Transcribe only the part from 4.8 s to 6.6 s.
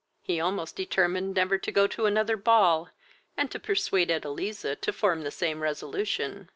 form the same resolution.